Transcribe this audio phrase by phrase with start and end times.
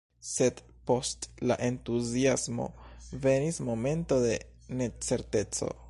[0.27, 0.61] Sed,
[0.91, 2.65] post la entuziasmo,
[3.27, 4.35] venis momento de
[4.83, 5.75] necerteco.